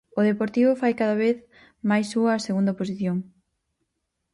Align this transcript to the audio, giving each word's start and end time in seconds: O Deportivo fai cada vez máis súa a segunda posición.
O 0.19 0.21
Deportivo 0.29 0.79
fai 0.81 0.93
cada 1.01 1.19
vez 1.23 1.37
máis 1.89 2.05
súa 2.13 2.31
a 2.33 2.43
segunda 2.47 2.77
posición. 2.79 3.17